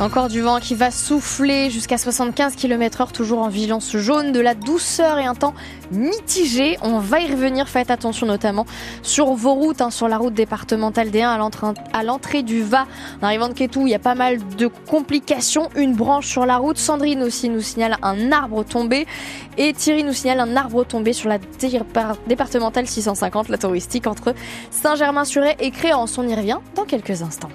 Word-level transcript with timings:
Encore 0.00 0.26
du 0.28 0.40
vent 0.40 0.58
qui 0.58 0.74
va 0.74 0.90
souffler 0.90 1.70
jusqu'à 1.70 1.98
75 1.98 2.56
km 2.56 3.00
heure, 3.00 3.12
toujours 3.12 3.38
en 3.38 3.48
vigilance 3.48 3.96
jaune, 3.96 4.32
de 4.32 4.40
la 4.40 4.54
douceur 4.54 5.20
et 5.20 5.24
un 5.24 5.36
temps 5.36 5.54
mitigé. 5.92 6.76
On 6.82 6.98
va 6.98 7.20
y 7.20 7.30
revenir, 7.30 7.68
faites 7.68 7.92
attention 7.92 8.26
notamment 8.26 8.66
sur 9.02 9.34
vos 9.34 9.54
routes, 9.54 9.80
hein, 9.80 9.92
sur 9.92 10.08
la 10.08 10.18
route 10.18 10.34
départementale 10.34 11.10
D1 11.10 11.38
à 11.92 12.02
l'entrée 12.02 12.42
du 12.42 12.64
Va. 12.64 12.86
En 13.22 13.26
arrivant 13.26 13.48
de 13.48 13.54
Kétou, 13.54 13.86
il 13.86 13.90
y 13.90 13.94
a 13.94 14.00
pas 14.00 14.16
mal 14.16 14.38
de 14.56 14.66
complications. 14.66 15.70
Une 15.76 15.94
branche 15.94 16.26
sur 16.26 16.44
la 16.44 16.56
route. 16.56 16.76
Sandrine 16.76 17.22
aussi 17.22 17.48
nous 17.48 17.60
signale 17.60 17.96
un 18.02 18.32
arbre 18.32 18.64
tombé. 18.64 19.06
Et 19.58 19.72
Thierry 19.74 20.02
nous 20.02 20.12
signale 20.12 20.40
un 20.40 20.56
arbre 20.56 20.82
tombé 20.84 21.12
sur 21.12 21.28
la 21.28 21.38
départementale 22.26 22.88
650, 22.88 23.48
la 23.48 23.58
touristique 23.58 24.08
entre 24.08 24.34
Saint-Germain-sur-Aix 24.72 25.56
et 25.60 25.70
Créance. 25.70 26.18
On 26.18 26.26
y 26.26 26.34
revient 26.34 26.58
dans 26.74 26.84
quelques 26.84 27.22
instants. 27.22 27.50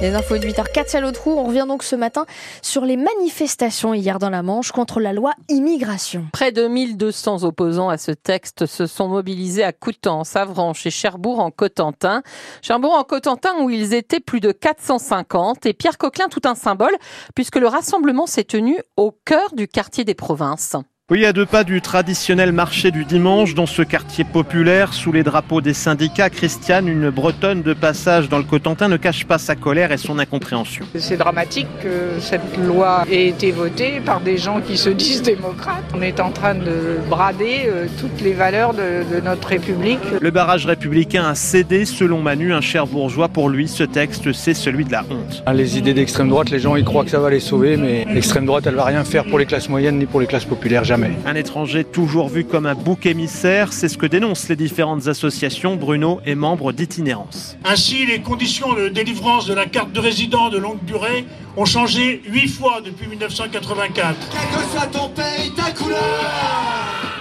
Les 0.00 0.14
infos 0.14 0.38
de 0.38 0.46
8h, 0.46 0.72
Katia 0.72 1.02
Lautrou. 1.02 1.32
On 1.32 1.44
revient 1.44 1.66
donc 1.68 1.82
ce 1.82 1.94
matin 1.94 2.24
sur 2.62 2.86
les 2.86 2.96
manifestations 2.96 3.92
hier 3.92 4.18
dans 4.18 4.30
la 4.30 4.42
Manche 4.42 4.72
contre 4.72 4.98
la 4.98 5.12
loi 5.12 5.34
immigration. 5.50 6.26
Près 6.32 6.52
de 6.52 6.66
1200 6.66 7.44
opposants 7.44 7.90
à 7.90 7.98
ce 7.98 8.12
texte 8.12 8.64
se 8.64 8.86
sont 8.86 9.08
mobilisés 9.08 9.62
à 9.62 9.72
Coutances, 9.72 10.36
Avranches 10.36 10.86
et 10.86 10.90
Cherbourg 10.90 11.40
en 11.40 11.50
Cotentin. 11.50 12.22
Cherbourg 12.62 12.94
en 12.94 13.04
Cotentin 13.04 13.50
où 13.60 13.68
ils 13.68 13.92
étaient 13.92 14.20
plus 14.20 14.40
de 14.40 14.52
450 14.52 15.66
et 15.66 15.74
Pierre 15.74 15.98
Coquelin 15.98 16.28
tout 16.28 16.42
un 16.44 16.54
symbole 16.54 16.96
puisque 17.34 17.56
le 17.56 17.66
rassemblement 17.66 18.26
s'est 18.26 18.44
tenu 18.44 18.78
au 18.96 19.12
cœur 19.26 19.54
du 19.54 19.68
quartier 19.68 20.04
des 20.04 20.14
provinces. 20.14 20.76
Oui, 21.10 21.26
à 21.26 21.32
deux 21.32 21.44
pas 21.44 21.64
du 21.64 21.80
traditionnel 21.80 22.52
marché 22.52 22.92
du 22.92 23.04
dimanche, 23.04 23.54
dans 23.54 23.66
ce 23.66 23.82
quartier 23.82 24.22
populaire, 24.22 24.94
sous 24.94 25.10
les 25.10 25.24
drapeaux 25.24 25.60
des 25.60 25.74
syndicats, 25.74 26.30
Christiane, 26.30 26.86
une 26.86 27.10
bretonne 27.10 27.62
de 27.62 27.74
passage 27.74 28.28
dans 28.28 28.38
le 28.38 28.44
Cotentin, 28.44 28.86
ne 28.86 28.96
cache 28.96 29.24
pas 29.24 29.38
sa 29.38 29.56
colère 29.56 29.90
et 29.90 29.96
son 29.96 30.20
incompréhension. 30.20 30.84
C'est 30.94 31.16
dramatique 31.16 31.66
que 31.82 32.20
cette 32.20 32.56
loi 32.64 33.02
ait 33.10 33.26
été 33.26 33.50
votée 33.50 34.00
par 34.06 34.20
des 34.20 34.38
gens 34.38 34.60
qui 34.60 34.76
se 34.76 34.88
disent 34.88 35.22
démocrates. 35.22 35.82
On 35.96 36.00
est 36.00 36.20
en 36.20 36.30
train 36.30 36.54
de 36.54 37.00
brader 37.08 37.62
euh, 37.66 37.86
toutes 38.00 38.20
les 38.20 38.32
valeurs 38.32 38.72
de, 38.72 39.20
notre 39.20 39.48
République. 39.48 39.98
Le 40.20 40.30
barrage 40.30 40.64
républicain 40.64 41.24
a 41.24 41.34
cédé, 41.34 41.86
selon 41.86 42.22
Manu, 42.22 42.52
un 42.52 42.60
cher 42.60 42.86
bourgeois. 42.86 43.26
Pour 43.26 43.48
lui, 43.48 43.66
ce 43.66 43.82
texte, 43.82 44.32
c'est 44.32 44.54
celui 44.54 44.84
de 44.84 44.92
la 44.92 45.02
honte. 45.10 45.42
Ah, 45.44 45.54
les 45.54 45.76
idées 45.76 45.92
d'extrême 45.92 46.28
droite, 46.28 46.50
les 46.50 46.60
gens 46.60 46.76
ils 46.76 46.84
croient 46.84 47.02
que 47.02 47.10
ça 47.10 47.18
va 47.18 47.30
les 47.30 47.40
sauver, 47.40 47.76
mais 47.76 48.06
l'extrême 48.14 48.46
droite, 48.46 48.68
elle 48.68 48.76
va 48.76 48.84
rien 48.84 49.02
faire 49.02 49.24
pour 49.24 49.40
les 49.40 49.46
classes 49.46 49.68
moyennes 49.68 49.98
ni 49.98 50.06
pour 50.06 50.20
les 50.20 50.28
classes 50.28 50.44
populaires, 50.44 50.84
jamais. 50.84 50.99
Un 51.26 51.34
étranger 51.34 51.84
toujours 51.84 52.28
vu 52.28 52.44
comme 52.44 52.66
un 52.66 52.74
bouc 52.74 53.06
émissaire, 53.06 53.72
c'est 53.72 53.88
ce 53.88 53.96
que 53.96 54.06
dénoncent 54.06 54.48
les 54.48 54.56
différentes 54.56 55.06
associations. 55.08 55.76
Bruno 55.76 56.20
est 56.26 56.34
membre 56.34 56.72
d'Itinérance. 56.72 57.56
Ainsi, 57.64 58.06
les 58.06 58.20
conditions 58.20 58.74
de 58.74 58.88
délivrance 58.88 59.46
de 59.46 59.54
la 59.54 59.66
carte 59.66 59.92
de 59.92 60.00
résident 60.00 60.48
de 60.48 60.58
longue 60.58 60.84
durée 60.84 61.24
ont 61.56 61.64
changé 61.64 62.22
huit 62.26 62.48
fois 62.48 62.80
depuis 62.84 63.06
1984. 63.08 64.16
Quel 64.30 64.58
que 64.58 64.66
soit 64.70 64.86
ton 64.86 65.08
pays, 65.08 65.52
ta 65.56 65.70
couleur 65.72 66.00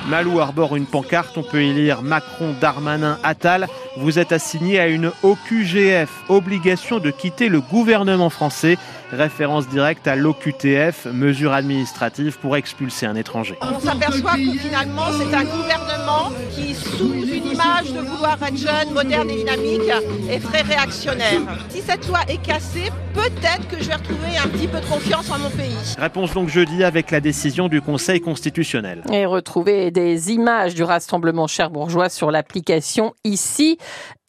Malou 0.08 0.40
arbore 0.40 0.76
une 0.76 0.88
pancarte, 0.88 1.38
on 1.38 1.44
peut 1.44 1.64
y 1.64 1.72
lire 1.72 2.02
Macron, 2.02 2.56
Darmanin, 2.60 3.20
Attal. 3.24 3.68
Vous 3.98 4.18
êtes 4.18 4.32
assigné 4.32 4.80
à 4.80 4.88
une 4.88 5.12
OQGF, 5.22 6.10
obligation 6.30 6.98
de 6.98 7.12
quitter 7.12 7.48
le 7.48 7.62
gouvernement 7.62 8.32
français. 8.32 8.78
Référence 9.12 9.68
directe 9.68 10.08
à 10.08 10.16
l'OQTF, 10.16 11.08
mesure 11.12 11.54
administrative 11.54 12.38
pour 12.40 12.56
expulser 12.56 13.08
un 13.08 13.16
étranger. 13.16 13.58
On 13.62 13.80
s'aperçoit 13.80 14.34
que 14.34 14.58
finalement 14.60 15.08
c'est 15.18 15.36
un 15.36 15.44
gouvernement 15.44 16.32
qui, 16.52 16.76
sous 16.76 17.14
une 17.14 17.52
image 17.52 17.92
de 17.92 18.00
vouloir 18.00 18.38
être 18.44 18.58
jeune, 18.58 18.94
moderne 18.94 19.30
et 19.32 19.38
dynamique, 19.38 19.82
est 20.30 20.40
très 20.40 20.62
réactionnaire. 20.62 21.42
Si 21.70 21.82
cette 21.82 22.08
loi 22.08 22.20
est 22.28 22.42
cassée, 22.42 22.92
peut-être 23.14 23.68
que 23.68 23.82
je 23.82 23.90
vais 23.90 23.96
retrouver 23.96 24.38
un 24.38 24.48
petit 24.48 24.68
peu 24.68 24.80
de 24.80 24.86
confiance 24.86 25.30
en 25.32 25.40
mon 25.40 25.50
pays. 25.50 25.76
Réponse 25.98 26.34
donc 26.34 26.50
jeudi 26.50 26.84
avec 26.84 27.10
la 27.10 27.20
décision 27.20 27.68
du 27.68 27.82
Conseil 27.82 28.22
constitutionnel. 28.22 29.04
Et 29.12 29.26
retrouver 29.26 29.90
des 29.90 30.32
images 30.32 30.76
du 30.76 30.84
rassemblement 30.84 31.48
cherbourgeois 31.48 32.10
sur 32.10 32.30
l'application 32.30 33.14
ici, 33.24 33.80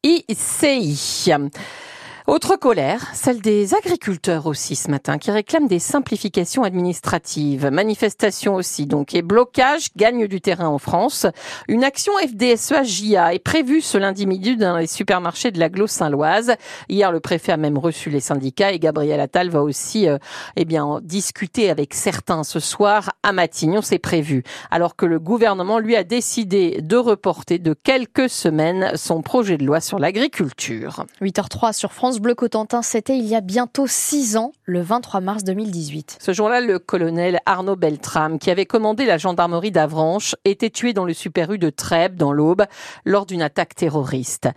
ICI. 0.02 0.96
Autre 2.30 2.54
colère, 2.54 3.08
celle 3.12 3.41
des 3.41 3.74
agriculteurs 3.74 4.46
aussi 4.46 4.76
ce 4.76 4.88
matin, 4.88 5.18
qui 5.18 5.32
réclament 5.32 5.66
des 5.66 5.80
simplifications 5.80 6.62
administratives. 6.62 7.70
Manifestation 7.72 8.54
aussi, 8.54 8.86
donc, 8.86 9.16
et 9.16 9.22
blocage 9.22 9.88
gagne 9.96 10.28
du 10.28 10.40
terrain 10.40 10.69
en 10.69 10.78
France. 10.78 11.26
Une 11.66 11.82
action 11.82 12.12
FDSEA 12.22 13.34
est 13.34 13.42
prévue 13.42 13.80
ce 13.80 13.98
lundi 13.98 14.28
midi 14.28 14.56
dans 14.56 14.76
les 14.76 14.86
supermarchés 14.86 15.50
de 15.50 15.58
l'aglo 15.58 15.88
Saint-Loise. 15.88 16.54
Hier, 16.88 17.10
le 17.10 17.19
préfet 17.19 17.50
a 17.50 17.56
même 17.56 17.76
reçu 17.76 18.10
les 18.10 18.20
syndicats 18.20 18.70
et 18.70 18.78
Gabriel 18.78 19.19
Attal 19.19 19.48
va 19.48 19.62
aussi, 19.62 20.08
euh, 20.08 20.19
eh 20.54 20.64
bien, 20.64 21.00
discuter 21.02 21.69
avec 21.69 21.94
certains 21.94 22.44
ce 22.44 22.60
soir 22.60 23.10
à 23.24 23.32
Matignon, 23.32 23.82
c'est 23.82 23.98
prévu. 23.98 24.44
Alors 24.70 24.94
que 24.94 25.04
le 25.04 25.19
gouvernement, 25.19 25.80
lui, 25.80 25.96
a 25.96 26.04
décidé 26.04 26.78
de 26.80 26.96
reporter 26.96 27.58
de 27.58 27.74
quelques 27.74 28.30
semaines 28.30 28.92
son 28.94 29.20
projet 29.20 29.56
de 29.56 29.64
loi 29.64 29.80
sur 29.80 29.98
l'agriculture. 29.98 31.06
8h03 31.20 31.72
sur 31.72 31.92
France 31.92 32.19
Bleu 32.20 32.34
Cotentin, 32.34 32.82
c'était 32.82 33.16
il 33.16 33.25
y 33.25 33.34
a 33.34 33.41
bientôt 33.41 33.86
six 33.86 34.36
ans, 34.36 34.53
le 34.64 34.82
23 34.82 35.22
mars 35.22 35.42
2018. 35.42 36.19
Ce 36.20 36.34
jour-là, 36.34 36.60
le 36.60 36.78
colonel 36.78 37.41
Arnaud 37.47 37.76
Beltram, 37.76 38.38
qui 38.38 38.50
avait 38.50 38.66
commandé 38.66 39.06
la 39.06 39.16
gendarmerie 39.16 39.70
d'Avranches, 39.70 40.36
était 40.44 40.69
tué 40.69 40.92
dans 40.92 41.06
le 41.06 41.14
Super 41.14 41.50
U 41.50 41.56
de 41.56 41.70
Trèbes, 41.70 42.16
dans 42.16 42.34
l'Aube, 42.34 42.66
lors 43.06 43.25
d'une 43.25 43.41
attaque 43.41 43.75
terroriste. 43.75 44.50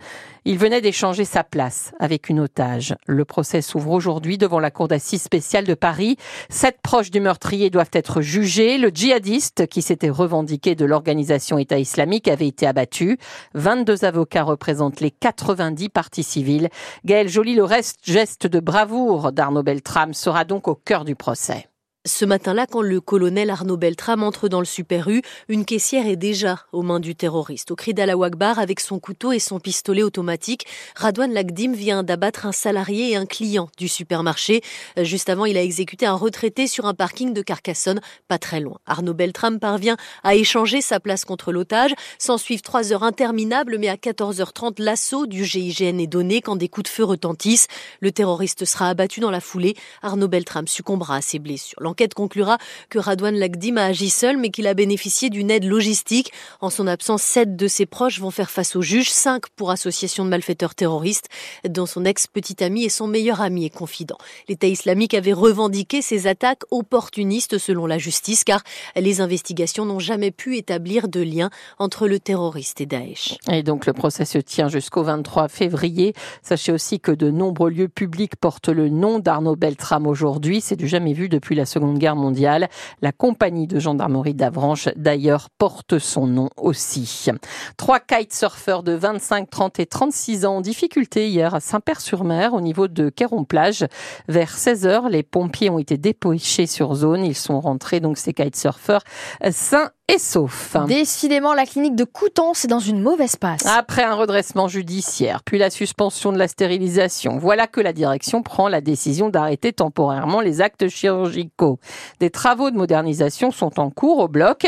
Il 0.46 0.58
venait 0.58 0.82
d'échanger 0.82 1.24
sa 1.24 1.42
place 1.42 1.92
avec 1.98 2.28
une 2.28 2.38
otage. 2.38 2.94
Le 3.06 3.24
procès 3.24 3.62
s'ouvre 3.62 3.92
aujourd'hui 3.92 4.36
devant 4.36 4.60
la 4.60 4.70
cour 4.70 4.88
d'assises 4.88 5.22
spéciale 5.22 5.64
de 5.64 5.72
Paris. 5.72 6.18
Sept 6.50 6.80
proches 6.82 7.10
du 7.10 7.18
meurtrier 7.20 7.70
doivent 7.70 7.90
être 7.94 8.20
jugés. 8.20 8.76
Le 8.76 8.90
djihadiste, 8.90 9.66
qui 9.66 9.80
s'était 9.80 10.10
revendiqué 10.10 10.74
de 10.74 10.84
l'organisation 10.84 11.56
État 11.56 11.78
islamique, 11.78 12.28
avait 12.28 12.48
été 12.48 12.66
abattu. 12.66 13.16
22 13.54 14.04
avocats 14.04 14.42
représentent 14.42 15.00
les 15.00 15.10
90 15.10 15.88
parties 15.88 16.22
civiles. 16.22 16.68
Gaël 17.06 17.28
Joly, 17.28 17.54
le 17.54 17.64
reste 17.64 18.00
geste 18.02 18.46
de 18.46 18.60
bravoure 18.60 19.32
d'Arnaud 19.32 19.62
Beltrame 19.62 20.12
sera 20.12 20.44
donc 20.44 20.68
au 20.68 20.74
cœur 20.74 21.06
du 21.06 21.14
procès. 21.14 21.68
Ce 22.06 22.26
matin-là, 22.26 22.66
quand 22.66 22.82
le 22.82 23.00
colonel 23.00 23.48
Arnaud 23.48 23.78
Beltrame 23.78 24.24
entre 24.24 24.50
dans 24.50 24.58
le 24.58 24.66
Super 24.66 25.08
U, 25.08 25.22
une 25.48 25.64
caissière 25.64 26.06
est 26.06 26.16
déjà 26.16 26.66
aux 26.72 26.82
mains 26.82 27.00
du 27.00 27.14
terroriste. 27.14 27.70
Au 27.70 27.76
cri 27.76 27.94
d'Allah 27.94 28.22
Akbar, 28.22 28.58
avec 28.58 28.80
son 28.80 28.98
couteau 28.98 29.32
et 29.32 29.38
son 29.38 29.58
pistolet 29.58 30.02
automatique, 30.02 30.66
Radouane 30.96 31.32
Lagdim 31.32 31.72
vient 31.72 32.02
d'abattre 32.02 32.44
un 32.44 32.52
salarié 32.52 33.12
et 33.12 33.16
un 33.16 33.24
client 33.24 33.70
du 33.78 33.88
supermarché. 33.88 34.60
Euh, 34.98 35.04
juste 35.04 35.30
avant, 35.30 35.46
il 35.46 35.56
a 35.56 35.62
exécuté 35.62 36.04
un 36.04 36.12
retraité 36.12 36.66
sur 36.66 36.84
un 36.84 36.92
parking 36.92 37.32
de 37.32 37.40
Carcassonne, 37.40 38.02
pas 38.28 38.36
très 38.36 38.60
loin. 38.60 38.76
Arnaud 38.84 39.14
Beltrame 39.14 39.58
parvient 39.58 39.96
à 40.24 40.34
échanger 40.34 40.82
sa 40.82 41.00
place 41.00 41.24
contre 41.24 41.52
l'otage. 41.52 41.94
S'en 42.18 42.36
suivent 42.36 42.60
trois 42.60 42.92
heures 42.92 43.04
interminables, 43.04 43.78
mais 43.78 43.88
à 43.88 43.96
14h30, 43.96 44.74
l'assaut 44.76 45.24
du 45.24 45.46
GIGN 45.46 45.98
est 45.98 46.06
donné 46.06 46.42
quand 46.42 46.56
des 46.56 46.68
coups 46.68 46.90
de 46.90 46.94
feu 46.94 47.04
retentissent. 47.04 47.68
Le 48.00 48.12
terroriste 48.12 48.66
sera 48.66 48.90
abattu 48.90 49.20
dans 49.20 49.30
la 49.30 49.40
foulée. 49.40 49.74
Arnaud 50.02 50.28
Beltrame 50.28 50.68
succombera 50.68 51.16
à 51.16 51.22
ses 51.22 51.38
blessures. 51.38 51.80
L'enquête 51.94 52.14
conclura 52.14 52.58
que 52.90 52.98
Radouane 52.98 53.36
Lagdim 53.36 53.76
a 53.76 53.84
agi 53.84 54.10
seul, 54.10 54.36
mais 54.36 54.50
qu'il 54.50 54.66
a 54.66 54.74
bénéficié 54.74 55.30
d'une 55.30 55.48
aide 55.48 55.62
logistique. 55.62 56.32
En 56.60 56.68
son 56.68 56.88
absence, 56.88 57.22
sept 57.22 57.54
de 57.54 57.68
ses 57.68 57.86
proches 57.86 58.18
vont 58.18 58.32
faire 58.32 58.50
face 58.50 58.74
au 58.74 58.82
juge, 58.82 59.10
cinq 59.10 59.48
pour 59.50 59.70
association 59.70 60.24
de 60.24 60.30
malfaiteurs 60.30 60.74
terroristes, 60.74 61.28
dont 61.68 61.86
son 61.86 62.04
ex-petit 62.04 62.64
ami 62.64 62.82
et 62.82 62.88
son 62.88 63.06
meilleur 63.06 63.40
ami 63.40 63.64
et 63.64 63.70
confident. 63.70 64.18
L'État 64.48 64.66
islamique 64.66 65.14
avait 65.14 65.32
revendiqué 65.32 66.02
ces 66.02 66.26
attaques 66.26 66.62
opportunistes 66.72 67.58
selon 67.58 67.86
la 67.86 67.98
justice, 67.98 68.42
car 68.42 68.64
les 68.96 69.20
investigations 69.20 69.84
n'ont 69.84 70.00
jamais 70.00 70.32
pu 70.32 70.56
établir 70.56 71.06
de 71.06 71.20
lien 71.20 71.50
entre 71.78 72.08
le 72.08 72.18
terroriste 72.18 72.80
et 72.80 72.86
Daesh. 72.86 73.36
Et 73.52 73.62
donc 73.62 73.86
le 73.86 73.92
procès 73.92 74.24
se 74.24 74.38
tient 74.38 74.66
jusqu'au 74.66 75.04
23 75.04 75.46
février. 75.46 76.12
Sachez 76.42 76.72
aussi 76.72 76.98
que 76.98 77.12
de 77.12 77.30
nombreux 77.30 77.70
lieux 77.70 77.86
publics 77.86 78.34
portent 78.34 78.68
le 78.68 78.88
nom 78.88 79.20
d'Arnaud 79.20 79.54
Beltrame 79.54 80.08
aujourd'hui. 80.08 80.60
C'est 80.60 80.74
du 80.74 80.88
jamais 80.88 81.12
vu 81.12 81.28
depuis 81.28 81.54
la 81.54 81.66
Seconde 81.66 81.83
Guerre 81.92 82.16
mondiale. 82.16 82.68
La 83.02 83.12
compagnie 83.12 83.66
de 83.66 83.78
gendarmerie 83.78 84.34
d'Avranches, 84.34 84.88
d'ailleurs, 84.96 85.50
porte 85.58 85.98
son 85.98 86.26
nom 86.26 86.48
aussi. 86.56 87.28
Trois 87.76 88.00
kitesurfers 88.00 88.82
de 88.82 88.92
25, 88.92 89.50
30 89.50 89.80
et 89.80 89.86
36 89.86 90.46
ans 90.46 90.56
en 90.56 90.60
difficulté 90.60 91.28
hier 91.28 91.54
à 91.54 91.60
Saint-Père-sur-Mer 91.60 92.54
au 92.54 92.60
niveau 92.60 92.88
de 92.88 93.10
Quéron-Plage. 93.10 93.86
Vers 94.28 94.56
16 94.56 94.86
heures, 94.86 95.08
les 95.08 95.22
pompiers 95.22 95.70
ont 95.70 95.78
été 95.78 95.98
dépêchés 95.98 96.66
sur 96.66 96.94
zone. 96.94 97.24
Ils 97.24 97.34
sont 97.34 97.60
rentrés, 97.60 98.00
donc 98.00 98.16
ces 98.16 98.32
kitesurfers, 98.32 99.02
sains 99.50 99.90
et 100.12 100.18
sauf. 100.18 100.76
Décidément, 100.86 101.54
la 101.54 101.64
clinique 101.64 101.96
de 101.96 102.04
Coutances 102.04 102.66
est 102.66 102.68
dans 102.68 102.78
une 102.78 103.00
mauvaise 103.00 103.36
passe. 103.36 103.64
Après 103.64 104.02
un 104.02 104.14
redressement 104.14 104.68
judiciaire, 104.68 105.42
puis 105.42 105.58
la 105.58 105.70
suspension 105.70 106.30
de 106.30 106.38
la 106.38 106.46
stérilisation, 106.46 107.38
voilà 107.38 107.66
que 107.66 107.80
la 107.80 107.94
direction 107.94 108.42
prend 108.42 108.68
la 108.68 108.82
décision 108.82 109.30
d'arrêter 109.30 109.72
temporairement 109.72 110.42
les 110.42 110.60
actes 110.60 110.88
chirurgicaux. 110.88 111.78
Des 112.20 112.28
travaux 112.28 112.70
de 112.70 112.76
modernisation 112.76 113.50
sont 113.50 113.80
en 113.80 113.88
cours 113.88 114.18
au 114.18 114.28
bloc, 114.28 114.66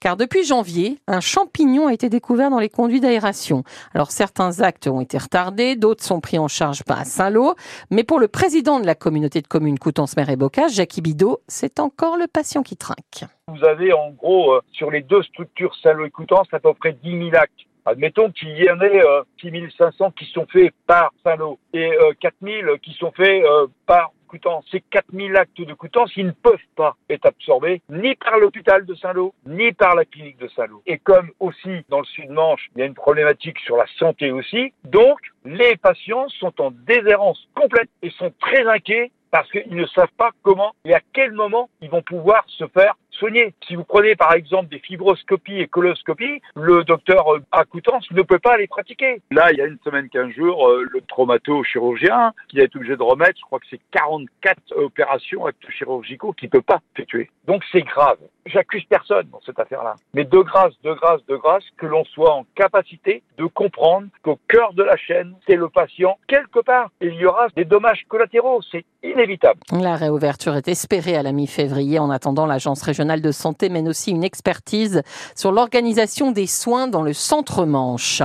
car 0.00 0.18
depuis 0.18 0.44
janvier, 0.44 0.98
un 1.06 1.20
champignon 1.20 1.86
a 1.86 1.94
été 1.94 2.10
découvert 2.10 2.50
dans 2.50 2.58
les 2.60 2.68
conduits 2.68 3.00
d'aération. 3.00 3.64
Alors 3.94 4.10
certains 4.10 4.60
actes 4.60 4.86
ont 4.86 5.00
été 5.00 5.16
retardés, 5.16 5.76
d'autres 5.76 6.04
sont 6.04 6.20
pris 6.20 6.38
en 6.38 6.48
charge 6.48 6.82
à 6.88 7.06
Saint-Lô, 7.06 7.54
mais 7.90 8.04
pour 8.04 8.20
le 8.20 8.28
président 8.28 8.80
de 8.80 8.86
la 8.86 8.94
communauté 8.94 9.40
de 9.40 9.48
communes 9.48 9.78
Coutances-Mer 9.78 10.28
et 10.28 10.36
Bocage, 10.36 10.74
Jacques 10.74 11.00
Bidot, 11.00 11.40
c'est 11.48 11.80
encore 11.80 12.18
le 12.18 12.26
patient 12.26 12.62
qui 12.62 12.76
trinque. 12.76 13.24
Vous 13.48 13.62
avez 13.62 13.92
en 13.92 14.10
gros 14.10 14.54
euh, 14.54 14.62
sur 14.72 14.90
les 14.90 15.02
deux 15.02 15.22
structures 15.22 15.74
Saint-Lô 15.82 16.06
et 16.06 16.10
Coutances 16.10 16.48
à 16.52 16.60
peu 16.60 16.72
près 16.72 16.94
10 16.94 17.30
000 17.30 17.36
actes. 17.36 17.52
Admettons 17.84 18.30
qu'il 18.30 18.56
y 18.56 18.70
en 18.70 18.80
ait 18.80 19.04
euh, 19.04 19.22
6 19.40 19.52
500 19.76 20.12
qui 20.12 20.24
sont 20.32 20.46
faits 20.46 20.72
par 20.86 21.12
Saint-Lô 21.22 21.58
et 21.74 21.92
euh, 21.92 22.14
4 22.20 22.34
000 22.42 22.78
qui 22.78 22.94
sont 22.94 23.12
faits 23.12 23.44
euh, 23.44 23.66
par 23.84 24.12
Coutances. 24.28 24.64
Ces 24.70 24.80
4 24.80 25.04
000 25.12 25.36
actes 25.36 25.60
de 25.60 25.74
Coutances, 25.74 26.10
ils 26.16 26.24
ne 26.24 26.32
peuvent 26.32 26.56
pas 26.74 26.96
être 27.10 27.26
absorbés 27.26 27.82
ni 27.90 28.14
par 28.14 28.38
l'hôpital 28.38 28.86
de 28.86 28.94
Saint-Lô, 28.94 29.34
ni 29.46 29.72
par 29.72 29.94
la 29.94 30.06
clinique 30.06 30.38
de 30.38 30.48
Saint-Lô. 30.48 30.82
Et 30.86 30.96
comme 30.96 31.30
aussi 31.38 31.84
dans 31.90 31.98
le 31.98 32.06
Sud-Manche, 32.06 32.70
il 32.74 32.80
y 32.80 32.82
a 32.82 32.86
une 32.86 32.94
problématique 32.94 33.58
sur 33.60 33.76
la 33.76 33.86
santé 33.98 34.32
aussi, 34.32 34.72
donc 34.84 35.18
les 35.44 35.76
patients 35.76 36.30
sont 36.40 36.58
en 36.62 36.70
déshérence 36.70 37.46
complète 37.54 37.90
et 38.00 38.08
sont 38.08 38.32
très 38.40 38.66
inquiets 38.66 39.10
parce 39.34 39.50
qu'ils 39.50 39.74
ne 39.74 39.86
savent 39.86 40.12
pas 40.16 40.30
comment 40.44 40.76
et 40.84 40.94
à 40.94 41.00
quel 41.12 41.32
moment 41.32 41.68
ils 41.80 41.90
vont 41.90 42.02
pouvoir 42.02 42.44
se 42.46 42.68
faire 42.68 42.94
soigner. 43.18 43.54
Si 43.66 43.76
vous 43.76 43.84
prenez 43.84 44.14
par 44.16 44.32
exemple 44.34 44.68
des 44.68 44.78
fibroscopies 44.78 45.60
et 45.60 45.66
coloscopies, 45.66 46.40
le 46.54 46.84
docteur 46.84 47.26
à 47.52 47.64
Coutances 47.64 48.10
ne 48.10 48.22
peut 48.22 48.38
pas 48.38 48.56
les 48.56 48.66
pratiquer. 48.66 49.22
Là, 49.30 49.52
il 49.52 49.58
y 49.58 49.62
a 49.62 49.66
une 49.66 49.78
semaine, 49.84 50.08
15 50.08 50.30
jours, 50.32 50.68
euh, 50.68 50.86
le 50.90 51.00
traumato-chirurgien 51.02 52.32
qui 52.48 52.60
a 52.60 52.64
été 52.64 52.76
obligé 52.76 52.96
de 52.96 53.02
remettre, 53.02 53.38
je 53.38 53.44
crois 53.44 53.58
que 53.58 53.66
c'est 53.70 53.80
44 53.92 54.76
opérations, 54.76 55.46
actes 55.46 55.70
chirurgicaux 55.70 56.32
qu'il 56.32 56.48
ne 56.48 56.50
peut 56.50 56.62
pas 56.62 56.80
effectuer. 56.94 57.30
Donc 57.46 57.62
c'est 57.72 57.82
grave. 57.82 58.18
J'accuse 58.46 58.84
personne 58.88 59.28
dans 59.32 59.40
cette 59.44 59.58
affaire-là. 59.58 59.94
Mais 60.12 60.24
de 60.24 60.38
grâce, 60.38 60.74
de 60.82 60.92
grâce, 60.92 61.24
de 61.26 61.36
grâce, 61.36 61.64
que 61.78 61.86
l'on 61.86 62.04
soit 62.04 62.34
en 62.34 62.44
capacité 62.54 63.22
de 63.38 63.46
comprendre 63.46 64.08
qu'au 64.22 64.38
cœur 64.48 64.74
de 64.74 64.82
la 64.82 64.96
chaîne, 64.96 65.34
c'est 65.46 65.56
le 65.56 65.68
patient. 65.68 66.18
Quelque 66.28 66.60
part, 66.60 66.90
il 67.00 67.14
y 67.14 67.26
aura 67.26 67.48
des 67.56 67.64
dommages 67.64 68.04
collatéraux. 68.08 68.60
C'est 68.70 68.84
inévitable. 69.02 69.60
La 69.72 69.96
réouverture 69.96 70.56
est 70.56 70.68
espérée 70.68 71.16
à 71.16 71.22
la 71.22 71.32
mi-février. 71.32 71.98
En 71.98 72.10
attendant, 72.10 72.46
l'agence 72.46 72.82
régionale 72.82 73.03
de 73.04 73.32
santé 73.32 73.68
mène 73.68 73.88
aussi 73.88 74.10
une 74.10 74.24
expertise 74.24 75.02
sur 75.34 75.52
l'organisation 75.52 76.30
des 76.30 76.46
soins 76.46 76.88
dans 76.88 77.02
le 77.02 77.12
centre-manche. 77.12 78.22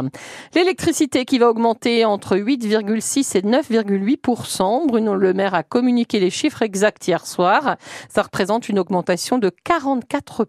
L'électricité 0.55 1.25
qui 1.25 1.39
va 1.39 1.49
augmenter 1.49 2.05
entre 2.05 2.37
8,6 2.37 3.37
et 3.37 3.41
9,8% 3.41 4.87
Bruno 4.87 5.15
Le 5.15 5.33
Maire 5.33 5.53
a 5.53 5.63
communiqué 5.63 6.19
les 6.19 6.29
chiffres 6.29 6.61
exacts 6.61 7.07
hier 7.07 7.25
soir. 7.25 7.77
Ça 8.09 8.21
représente 8.21 8.69
une 8.69 8.79
augmentation 8.79 9.37
de 9.37 9.51
44 9.63 10.47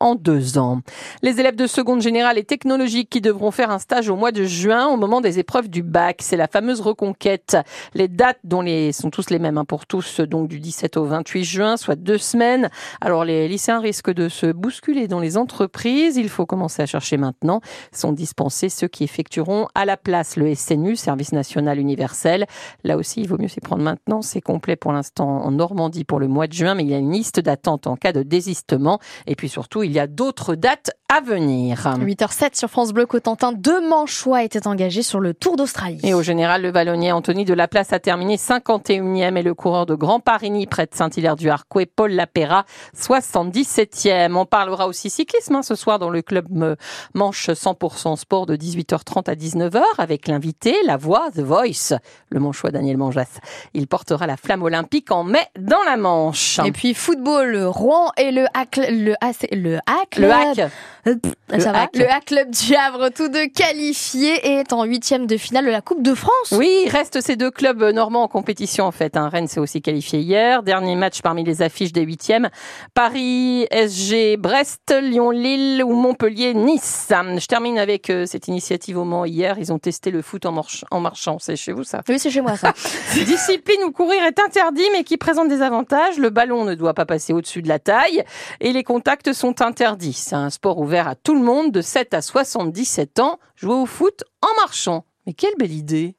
en 0.00 0.14
deux 0.14 0.58
ans. 0.58 0.80
Les 1.22 1.40
élèves 1.40 1.56
de 1.56 1.66
seconde 1.66 2.02
générale 2.02 2.38
et 2.38 2.44
technologique 2.44 3.10
qui 3.10 3.20
devront 3.20 3.50
faire 3.50 3.70
un 3.70 3.78
stage 3.78 4.08
au 4.08 4.16
mois 4.16 4.32
de 4.32 4.44
juin 4.44 4.86
au 4.88 4.96
moment 4.96 5.20
des 5.20 5.38
épreuves 5.38 5.68
du 5.68 5.82
bac, 5.82 6.18
c'est 6.20 6.36
la 6.36 6.48
fameuse 6.48 6.80
reconquête. 6.80 7.56
Les 7.94 8.08
dates 8.08 8.38
dont 8.44 8.60
les 8.60 8.92
sont 8.92 9.10
tous 9.10 9.30
les 9.30 9.38
mêmes 9.38 9.58
hein, 9.58 9.64
pour 9.64 9.86
tous, 9.86 10.20
donc 10.20 10.48
du 10.48 10.60
17 10.60 10.96
au 10.96 11.04
28 11.04 11.44
juin, 11.44 11.76
soit 11.76 11.96
deux 11.96 12.18
semaines. 12.18 12.70
Alors 13.00 13.24
les 13.24 13.48
lycéens 13.56 13.80
risquent 13.80 14.12
de 14.12 14.28
se 14.28 14.52
bousculer 14.52 15.08
dans 15.08 15.18
les 15.18 15.38
entreprises. 15.38 16.18
Il 16.18 16.28
faut 16.28 16.44
commencer 16.44 16.82
à 16.82 16.86
chercher 16.86 17.16
maintenant. 17.16 17.62
Sont 17.90 18.12
dispensés 18.12 18.68
ceux 18.68 18.86
qui 18.86 19.02
effectueront 19.02 19.66
à 19.74 19.86
la 19.86 19.96
place 19.96 20.36
le 20.36 20.54
SNU, 20.54 20.94
Service 20.94 21.32
National 21.32 21.78
Universel. 21.78 22.44
Là 22.84 22.98
aussi, 22.98 23.22
il 23.22 23.28
vaut 23.28 23.38
mieux 23.38 23.48
s'y 23.48 23.60
prendre 23.60 23.82
maintenant. 23.82 24.20
C'est 24.20 24.42
complet 24.42 24.76
pour 24.76 24.92
l'instant 24.92 25.42
en 25.42 25.52
Normandie 25.52 26.04
pour 26.04 26.20
le 26.20 26.28
mois 26.28 26.48
de 26.48 26.52
juin, 26.52 26.74
mais 26.74 26.82
il 26.82 26.90
y 26.90 26.94
a 26.94 26.98
une 26.98 27.12
liste 27.12 27.40
d'attente 27.40 27.86
en 27.86 27.96
cas 27.96 28.12
de 28.12 28.22
désistement. 28.22 28.98
Et 29.26 29.36
puis 29.36 29.48
surtout, 29.48 29.82
il 29.82 29.92
y 29.92 29.98
a 29.98 30.06
d'autres 30.06 30.54
dates 30.54 30.90
à 31.08 31.20
venir. 31.20 31.78
8h07 31.78 32.58
sur 32.58 32.68
France 32.68 32.92
Bleu 32.92 33.06
Cotentin, 33.06 33.52
deux 33.52 33.86
manchois 33.88 34.42
étaient 34.42 34.66
engagés 34.66 35.02
sur 35.02 35.20
le 35.20 35.34
Tour 35.34 35.56
d'Australie. 35.56 36.00
Et 36.02 36.14
au 36.14 36.22
général, 36.22 36.62
le 36.62 36.72
vallonnier 36.72 37.12
Anthony 37.12 37.44
de 37.44 37.54
la 37.54 37.68
Place 37.68 37.92
a 37.92 38.00
terminé 38.00 38.36
51e 38.36 39.36
et 39.36 39.42
le 39.42 39.54
coureur 39.54 39.86
de 39.86 39.94
Grand 39.94 40.18
Paris 40.18 40.66
près 40.66 40.86
de 40.86 40.94
Saint-Hilaire-du-Harcouët, 40.94 41.90
Paul 41.94 42.10
Lapéra, 42.10 42.64
77e. 42.96 44.34
On 44.34 44.46
parlera 44.46 44.88
aussi 44.88 45.08
cyclisme 45.08 45.54
hein, 45.54 45.62
ce 45.62 45.76
soir 45.76 45.98
dans 46.00 46.10
le 46.10 46.22
club 46.22 46.76
Manche 47.14 47.50
100% 47.50 48.16
sport 48.16 48.46
de 48.46 48.56
18h30 48.56 49.30
à 49.30 49.34
19h 49.34 49.82
avec 49.98 50.26
l'invité, 50.26 50.74
la 50.84 50.96
voix, 50.96 51.30
The 51.34 51.40
Voice, 51.40 51.94
le 52.30 52.40
manchois 52.40 52.70
Daniel 52.70 52.96
Manjas. 52.96 53.38
Il 53.74 53.86
portera 53.86 54.26
la 54.26 54.36
flamme 54.36 54.62
olympique 54.62 55.12
en 55.12 55.22
mai 55.22 55.46
dans 55.58 55.82
la 55.84 55.96
Manche. 55.96 56.60
Et 56.64 56.72
puis 56.72 56.94
football, 56.94 57.56
Rouen 57.64 58.10
et 58.16 58.32
le 58.32 58.46
hack, 58.54 58.76
le 58.76 59.14
hack, 59.20 59.46
le 59.52 59.78
hack, 59.86 60.16
le 60.18 60.30
hack. 60.30 60.70
Le 61.06 61.60
ça 61.60 61.70
va. 61.70 61.88
Le 61.94 62.10
hack 62.10 62.24
Club 62.26 62.50
du 62.50 62.74
Havre, 62.74 63.10
tous 63.10 63.28
deux 63.28 63.46
qualifiés, 63.46 64.58
est 64.58 64.72
en 64.72 64.82
huitième 64.82 65.28
de 65.28 65.36
finale 65.36 65.64
de 65.66 65.70
la 65.70 65.80
Coupe 65.80 66.02
de 66.02 66.14
France. 66.14 66.50
Oui, 66.50 66.68
il 66.84 66.88
reste 66.88 67.20
ces 67.20 67.36
deux 67.36 67.52
clubs 67.52 67.80
normands 67.94 68.24
en 68.24 68.28
compétition 68.28 68.84
en 68.84 68.90
fait. 68.90 69.16
Hein. 69.16 69.28
Rennes 69.28 69.46
s'est 69.46 69.60
aussi 69.60 69.80
qualifié 69.80 70.18
hier. 70.18 70.64
Dernier 70.64 70.96
match 70.96 71.22
parmi 71.22 71.44
les 71.44 71.62
affiches 71.62 71.92
des 71.92 72.02
huitièmes. 72.02 72.48
Paris, 72.94 73.68
SG, 73.70 74.36
Brest, 74.36 74.92
Lyon, 75.00 75.30
Lille 75.30 75.84
ou 75.84 75.92
Montpellier, 75.92 76.52
Nice. 76.54 77.06
Je 77.10 77.46
termine 77.46 77.78
avec 77.78 78.10
euh, 78.10 78.26
cette 78.26 78.48
initiative 78.48 78.98
au 78.98 79.04
Mans 79.04 79.24
hier. 79.24 79.56
Ils 79.60 79.72
ont 79.72 79.78
testé 79.78 80.10
le 80.10 80.22
foot 80.22 80.46
en, 80.46 80.60
en 80.90 81.00
marchant. 81.00 81.38
C'est 81.38 81.54
chez 81.54 81.70
vous 81.70 81.84
ça 81.84 82.02
Oui, 82.08 82.18
c'est 82.18 82.30
chez 82.30 82.40
moi 82.40 82.56
ça. 82.56 82.72
Discipline 83.14 83.84
où 83.86 83.92
courir 83.92 84.24
est 84.24 84.40
interdit 84.40 84.86
mais 84.92 85.04
qui 85.04 85.16
présente 85.16 85.48
des 85.48 85.62
avantages. 85.62 86.18
Le 86.18 86.30
ballon 86.30 86.64
ne 86.64 86.74
doit 86.74 86.94
pas 86.94 87.06
passer 87.06 87.32
au-dessus 87.32 87.62
de 87.62 87.68
la 87.68 87.78
taille 87.78 88.24
et 88.60 88.72
les 88.72 88.82
contacts 88.82 89.32
sont 89.32 89.62
interdits. 89.62 90.12
C'est 90.12 90.34
un 90.34 90.50
sport 90.50 90.80
à 90.98 91.14
tout 91.14 91.34
le 91.34 91.42
monde 91.42 91.72
de 91.72 91.80
7 91.80 92.14
à 92.14 92.22
77 92.22 93.18
ans 93.20 93.38
jouer 93.54 93.74
au 93.74 93.86
foot 93.86 94.24
en 94.42 94.60
marchant. 94.60 95.04
Mais 95.26 95.32
quelle 95.32 95.56
belle 95.58 95.72
idée 95.72 96.16